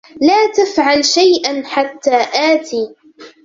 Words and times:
لا 0.21 0.51
تفعل 0.51 1.05
شيئا 1.05 1.63
حتى 1.65 2.17
آتي. 2.35 2.95